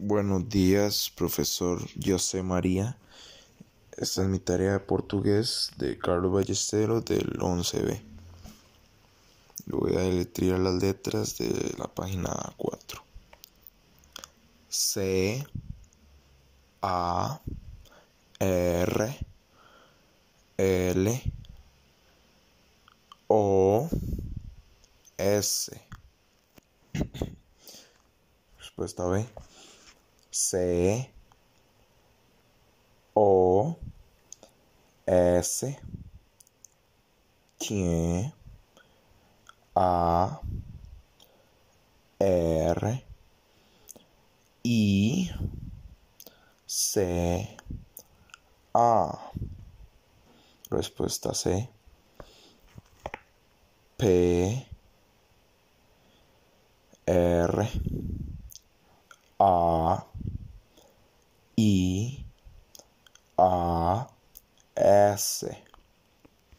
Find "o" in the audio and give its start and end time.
23.26-23.88, 33.16-33.76